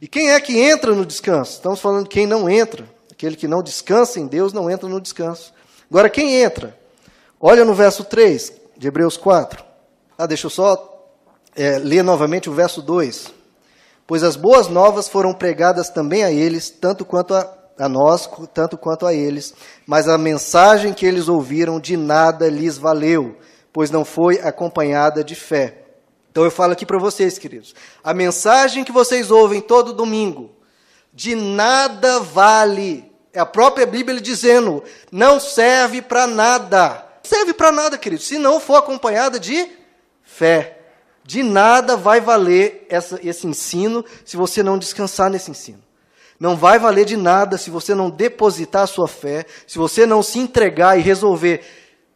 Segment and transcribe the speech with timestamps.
[0.00, 1.52] E quem é que entra no descanso?
[1.52, 2.88] Estamos falando de quem não entra.
[3.10, 5.52] Aquele que não descansa em Deus não entra no descanso.
[5.90, 6.78] Agora, quem entra?
[7.40, 9.64] Olha no verso 3 de Hebreus 4.
[10.16, 11.12] Ah, deixa eu só
[11.56, 13.32] é, ler novamente o verso 2.
[14.06, 18.78] Pois as boas novas foram pregadas também a eles, tanto quanto a, a nós, tanto
[18.78, 19.52] quanto a eles,
[19.86, 23.36] mas a mensagem que eles ouviram de nada lhes valeu,
[23.72, 25.87] pois não foi acompanhada de fé.
[26.30, 30.50] Então eu falo aqui para vocês, queridos, a mensagem que vocês ouvem todo domingo,
[31.12, 33.10] de nada vale.
[33.32, 37.06] É a própria Bíblia dizendo, não serve para nada.
[37.22, 39.68] Serve para nada, queridos, se não for acompanhada de
[40.22, 40.78] fé.
[41.24, 45.82] De nada vai valer essa, esse ensino se você não descansar nesse ensino.
[46.40, 50.22] Não vai valer de nada se você não depositar a sua fé, se você não
[50.22, 51.62] se entregar e resolver,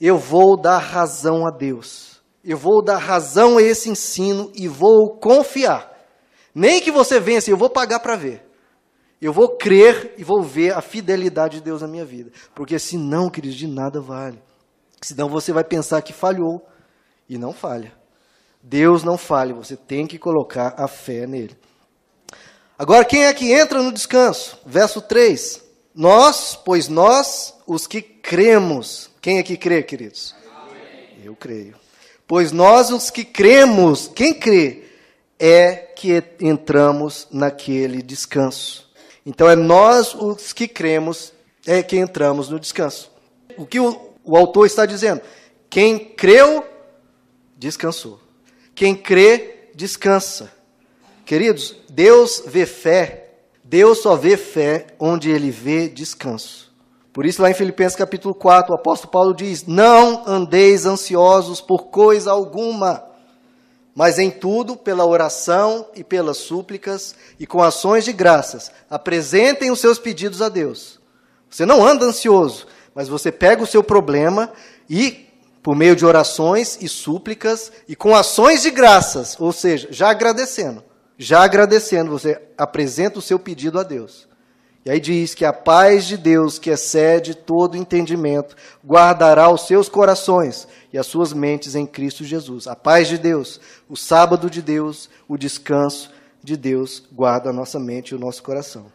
[0.00, 2.15] eu vou dar razão a Deus.
[2.46, 5.92] Eu vou dar razão a esse ensino e vou confiar.
[6.54, 8.46] Nem que você vença, eu vou pagar para ver.
[9.20, 12.30] Eu vou crer e vou ver a fidelidade de Deus na minha vida.
[12.54, 14.40] Porque senão, queridos, de nada vale.
[15.02, 16.64] Senão você vai pensar que falhou.
[17.28, 17.92] E não falha.
[18.62, 21.56] Deus não falha, você tem que colocar a fé nele.
[22.78, 24.56] Agora, quem é que entra no descanso?
[24.64, 25.64] Verso 3.
[25.92, 29.10] Nós, pois nós, os que cremos.
[29.20, 30.34] Quem é que crê, queridos?
[30.54, 31.24] Amém.
[31.24, 31.85] Eu creio.
[32.26, 34.84] Pois nós, os que cremos, quem crê,
[35.38, 38.90] é que entramos naquele descanso.
[39.24, 41.32] Então, é nós, os que cremos,
[41.66, 43.10] é que entramos no descanso.
[43.56, 45.20] O que o, o autor está dizendo?
[45.68, 46.64] Quem creu,
[47.56, 48.20] descansou.
[48.74, 50.52] Quem crê, descansa.
[51.24, 53.30] Queridos, Deus vê fé,
[53.64, 56.65] Deus só vê fé onde ele vê descanso.
[57.16, 61.84] Por isso, lá em Filipenses capítulo 4, o apóstolo Paulo diz: Não andeis ansiosos por
[61.84, 63.02] coisa alguma,
[63.94, 69.80] mas em tudo, pela oração e pelas súplicas e com ações de graças, apresentem os
[69.80, 71.00] seus pedidos a Deus.
[71.48, 74.52] Você não anda ansioso, mas você pega o seu problema
[74.86, 75.26] e,
[75.62, 80.84] por meio de orações e súplicas e com ações de graças, ou seja, já agradecendo,
[81.16, 84.28] já agradecendo, você apresenta o seu pedido a Deus.
[84.86, 88.54] E aí diz que a paz de Deus, que excede todo entendimento,
[88.86, 92.68] guardará os seus corações e as suas mentes em Cristo Jesus.
[92.68, 96.08] A paz de Deus, o sábado de Deus, o descanso
[96.40, 98.86] de Deus guarda a nossa mente e o nosso coração.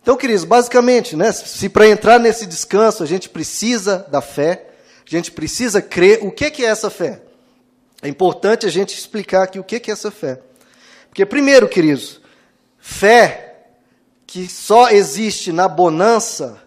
[0.00, 4.70] Então, queridos, basicamente, né, se para entrar nesse descanso a gente precisa da fé,
[5.06, 7.20] a gente precisa crer, o que é essa fé?
[8.00, 10.40] É importante a gente explicar aqui o que é essa fé.
[11.10, 12.18] Porque, primeiro, queridos,
[12.78, 13.50] fé
[14.34, 16.60] que só existe na bonança,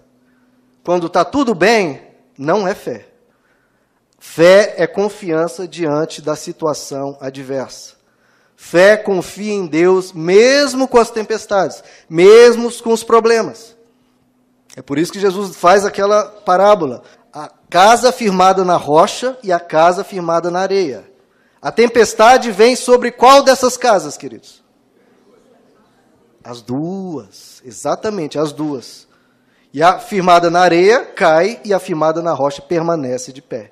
[0.86, 2.02] quando está tudo bem,
[2.38, 3.10] não é fé.
[4.18, 7.96] Fé é confiança diante da situação adversa.
[8.56, 13.76] Fé confia em Deus mesmo com as tempestades, mesmo com os problemas.
[14.78, 17.04] É por isso que Jesus faz aquela parábola:
[17.34, 21.04] a casa firmada na rocha e a casa firmada na areia.
[21.62, 24.66] A tempestade vem sobre qual dessas casas, queridos?
[26.48, 29.06] As duas, exatamente, as duas.
[29.74, 33.70] E a firmada na areia cai e a firmada na rocha permanece de pé.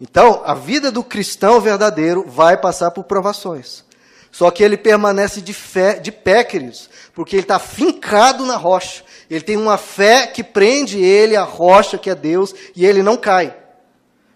[0.00, 3.84] Então, a vida do cristão verdadeiro vai passar por provações.
[4.32, 9.04] Só que ele permanece de, fé, de pé, queridos, porque ele está fincado na rocha.
[9.30, 13.16] Ele tem uma fé que prende ele à rocha, que é Deus, e ele não
[13.16, 13.56] cai.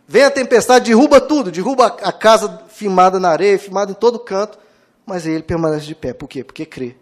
[0.06, 4.56] Vem a tempestade, derruba tudo, derruba a casa firmada na areia, firmada em todo canto,
[5.04, 6.12] mas ele permanece de pé.
[6.12, 6.44] Por quê?
[6.44, 6.94] Porque crê.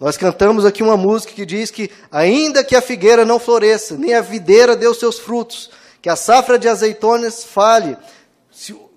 [0.00, 4.14] Nós cantamos aqui uma música que diz que, ainda que a figueira não floresça, nem
[4.14, 5.70] a videira dê os seus frutos,
[6.00, 7.96] que a safra de azeitonas fale,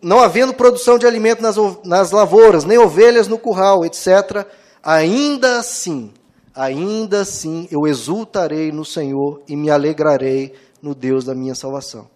[0.01, 4.45] não havendo produção de alimento nas, nas lavouras, nem ovelhas no curral, etc.,
[4.83, 6.13] ainda assim,
[6.53, 12.07] ainda assim eu exultarei no Senhor e me alegrarei no Deus da minha salvação.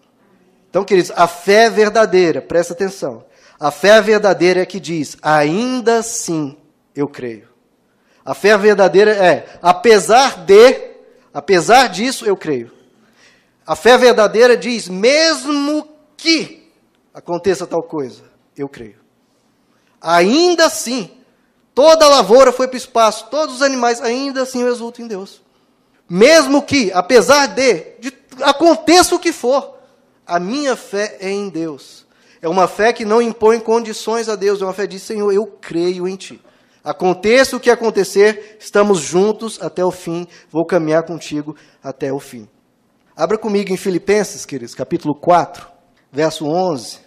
[0.70, 3.24] Então, queridos, a fé verdadeira, presta atenção.
[3.60, 6.58] A fé verdadeira é que diz: ainda assim
[6.96, 7.55] eu creio.
[8.26, 10.96] A fé verdadeira é, apesar de,
[11.32, 12.72] apesar disso eu creio.
[13.68, 15.88] A fé verdadeira diz: mesmo
[16.18, 16.72] que
[17.14, 18.24] aconteça tal coisa,
[18.58, 18.98] eu creio.
[20.02, 21.12] Ainda assim,
[21.74, 25.08] toda a lavoura foi para o espaço, todos os animais, ainda assim eu exulto em
[25.08, 25.42] Deus.
[26.10, 29.78] Mesmo que, apesar de, de aconteça o que for,
[30.26, 32.06] a minha fé é em Deus.
[32.42, 35.46] É uma fé que não impõe condições a Deus, é uma fé diz: Senhor, eu
[35.46, 36.42] creio em Ti.
[36.86, 42.48] Aconteça o que acontecer, estamos juntos até o fim, vou caminhar contigo até o fim.
[43.18, 45.68] Abra comigo em Filipenses, queridos, capítulo 4,
[46.12, 47.00] verso 11.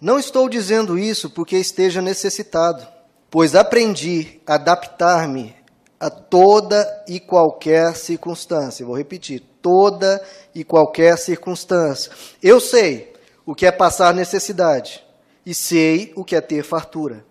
[0.00, 2.88] Não estou dizendo isso porque esteja necessitado,
[3.30, 5.54] pois aprendi a adaptar-me
[6.00, 8.86] a toda e qualquer circunstância.
[8.86, 10.18] Vou repetir: toda
[10.54, 12.10] e qualquer circunstância.
[12.42, 13.12] Eu sei
[13.44, 15.04] o que é passar necessidade
[15.44, 17.22] e sei o que é ter fartura.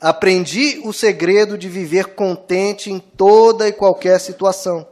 [0.00, 4.86] Aprendi o segredo de viver contente em toda e qualquer situação.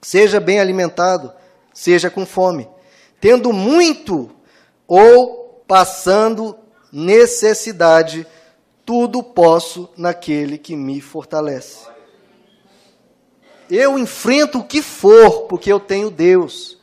[0.00, 1.32] Seja bem alimentado,
[1.72, 2.68] seja com fome,
[3.20, 4.30] tendo muito
[4.86, 6.58] ou passando
[6.92, 8.26] necessidade,
[8.84, 11.86] tudo posso naquele que me fortalece.
[13.70, 16.78] Eu enfrento o que for, porque eu tenho Deus.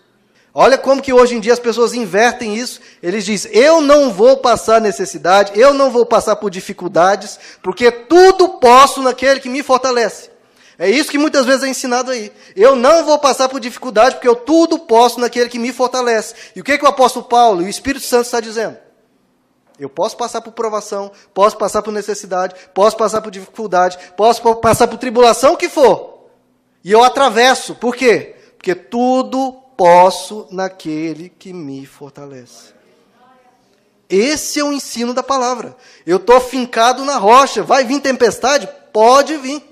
[0.54, 2.82] Olha como que hoje em dia as pessoas invertem isso.
[3.02, 8.50] Eles dizem: "Eu não vou passar necessidade, eu não vou passar por dificuldades, porque tudo
[8.60, 10.30] posso naquele que me fortalece".
[10.78, 12.32] É isso que muitas vezes é ensinado aí.
[12.56, 16.34] Eu não vou passar por dificuldade, porque eu tudo posso naquele que me fortalece.
[16.56, 18.78] E o que, que o apóstolo Paulo e o Espírito Santo está dizendo?
[19.78, 24.88] Eu posso passar por provação, posso passar por necessidade, posso passar por dificuldade, posso passar
[24.88, 26.30] por tribulação, o que for.
[26.84, 27.76] E eu atravesso.
[27.76, 28.36] Por quê?
[28.58, 32.74] Porque tudo posso naquele que me fortalece.
[34.10, 35.74] Esse é o ensino da palavra.
[36.06, 37.64] Eu estou fincado na rocha.
[37.64, 38.68] Vai vir tempestade?
[38.92, 39.64] Pode vir.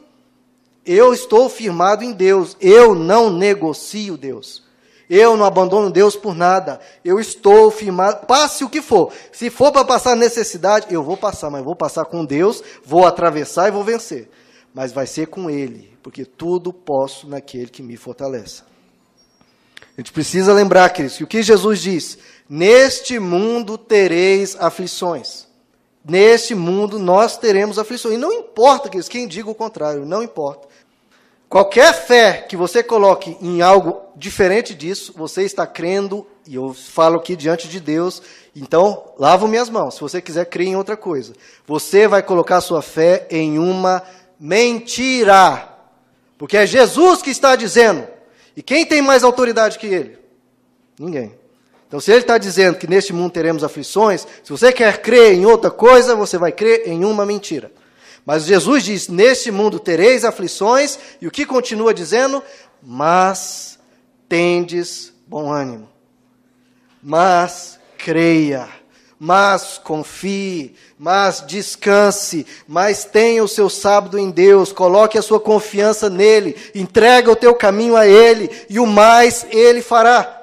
[0.86, 2.56] Eu estou firmado em Deus.
[2.62, 4.63] Eu não negocio Deus.
[5.09, 6.80] Eu não abandono Deus por nada.
[7.04, 9.12] Eu estou firmado, passe o que for.
[9.33, 13.68] Se for para passar necessidade, eu vou passar, mas vou passar com Deus, vou atravessar
[13.68, 14.30] e vou vencer.
[14.74, 18.63] Mas vai ser com Ele, porque tudo posso naquele que me fortalece.
[19.97, 22.18] A gente precisa lembrar, queridos, que o que Jesus diz:
[22.50, 25.47] Neste mundo tereis aflições.
[26.07, 28.15] Neste mundo nós teremos aflições.
[28.15, 30.68] E não importa, queridos, quem diga o contrário, não importa.
[31.50, 37.18] Qualquer fé que você coloque em algo diferente disso, você está crendo, e eu falo
[37.18, 38.21] aqui diante de Deus,
[38.56, 39.95] então lavo minhas mãos.
[39.95, 41.33] Se você quiser crer em outra coisa,
[41.65, 44.03] você vai colocar sua fé em uma
[44.39, 45.73] mentira.
[46.38, 48.07] Porque é Jesus que está dizendo.
[48.57, 50.18] E quem tem mais autoridade que ele?
[51.00, 51.31] Ninguém.
[51.88, 55.45] Então, se ele está dizendo que neste mundo teremos aflições, se você quer crer em
[55.45, 57.71] outra coisa, você vai crer em uma mentira.
[58.25, 62.44] Mas Jesus diz: Neste mundo tereis aflições, e o que continua dizendo?
[62.81, 63.77] Mas
[64.27, 65.88] tendes bom ânimo.
[67.01, 68.68] Mas creia,
[69.19, 76.10] mas confie, mas descanse, mas tenha o seu sábado em Deus, coloque a sua confiança
[76.10, 80.34] nele, entrega o teu caminho a ele, e o mais ele fará.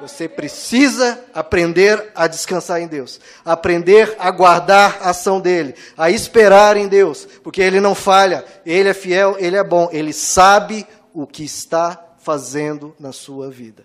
[0.00, 6.76] Você precisa aprender a descansar em Deus, aprender a guardar a ação dele, a esperar
[6.76, 11.26] em Deus, porque ele não falha, ele é fiel, ele é bom, ele sabe o
[11.26, 13.84] que está fazendo na sua vida.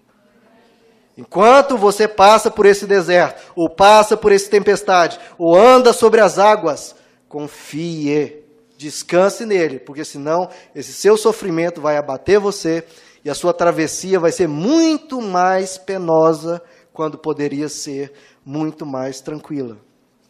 [1.18, 6.38] Enquanto você passa por esse deserto, ou passa por essa tempestade, ou anda sobre as
[6.38, 6.94] águas,
[7.30, 8.44] confie,
[8.78, 12.84] descanse nele, porque senão esse seu sofrimento vai abater você
[13.24, 16.62] e a sua travessia vai ser muito mais penosa
[16.94, 18.12] quando poderia ser
[18.44, 19.78] muito mais tranquila.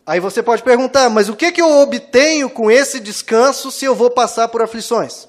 [0.05, 3.95] Aí você pode perguntar, mas o que, que eu obtenho com esse descanso se eu
[3.95, 5.27] vou passar por aflições?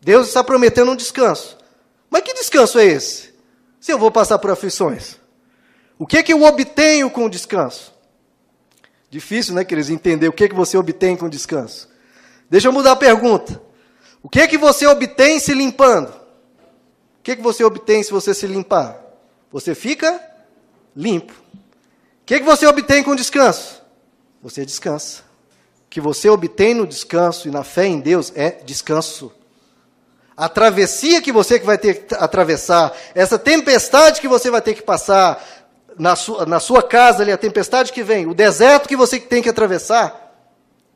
[0.00, 1.56] Deus está prometendo um descanso.
[2.10, 3.29] Mas que descanso é esse?
[3.80, 5.16] Se eu vou passar por aflições?
[5.98, 7.92] O que, que eu obtenho com o descanso?
[9.10, 11.88] Difícil, né, queridos, entender o que, que você obtém com o descanso.
[12.48, 13.60] Deixa eu mudar a pergunta.
[14.22, 16.08] O que, que você obtém se limpando?
[16.10, 19.00] O que, que você obtém se você se limpar?
[19.50, 20.20] Você fica
[20.94, 21.32] limpo.
[21.32, 23.82] O que, que você obtém com descanso?
[24.42, 25.22] Você descansa.
[25.86, 29.32] O que você obtém no descanso e na fé em Deus é descanso.
[30.40, 34.80] A travessia que você vai ter que atravessar, essa tempestade que você vai ter que
[34.80, 35.38] passar
[35.98, 39.42] na sua, na sua casa ali, a tempestade que vem, o deserto que você tem
[39.42, 40.34] que atravessar,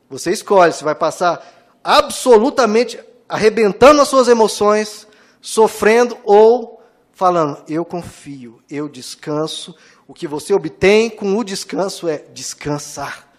[0.09, 1.45] você escolhe se vai passar
[1.83, 2.99] absolutamente
[3.29, 5.05] arrebentando as suas emoções,
[5.39, 6.81] sofrendo ou
[7.13, 9.75] falando, eu confio, eu descanso.
[10.07, 13.29] O que você obtém com o descanso é descansar.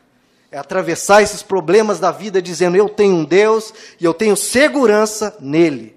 [0.52, 5.36] É atravessar esses problemas da vida dizendo, eu tenho um Deus e eu tenho segurança
[5.40, 5.95] nele.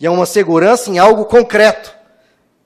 [0.00, 1.94] E é uma segurança em algo concreto,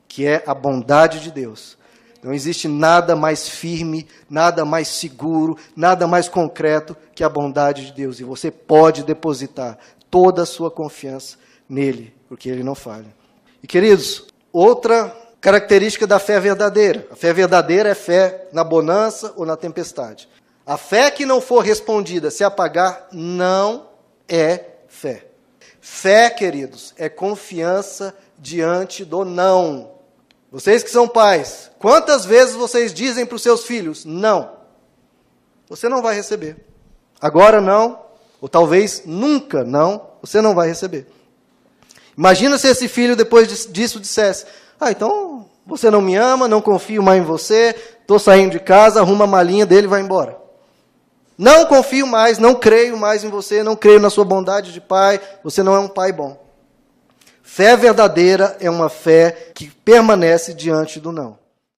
[0.07, 1.77] que é a bondade de Deus.
[2.23, 7.93] Não existe nada mais firme, nada mais seguro, nada mais concreto que a bondade de
[7.93, 8.21] Deus.
[8.21, 9.77] E você pode depositar
[10.09, 11.37] toda a sua confiança
[11.69, 13.15] nele porque ele não falha.
[13.63, 17.07] E queridos, outra característica da fé verdadeira.
[17.11, 20.29] A fé verdadeira é fé na bonança ou na tempestade.
[20.65, 23.87] A fé que não for respondida se apagar não
[24.27, 25.27] é fé.
[25.81, 29.91] Fé, queridos, é confiança diante do não.
[30.51, 34.53] Vocês que são pais, quantas vezes vocês dizem para os seus filhos: não?
[35.69, 36.57] Você não vai receber.
[37.21, 38.01] Agora não,
[38.41, 41.07] ou talvez nunca não, você não vai receber.
[42.17, 44.47] Imagina se esse filho depois disso dissesse:
[44.79, 49.01] Ah, então você não me ama, não confio mais em você, estou saindo de casa,
[49.01, 50.44] arruma a malinha dele e vai embora.
[51.37, 55.21] Não confio mais, não creio mais em você, não creio na sua bondade de pai,
[55.43, 56.43] você não é um pai bom.
[57.43, 61.44] Fé verdadeira é uma fé que permanece diante do não.